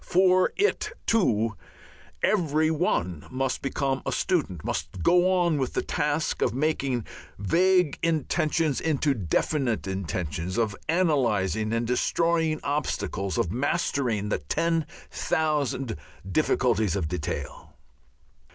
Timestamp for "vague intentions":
7.37-8.81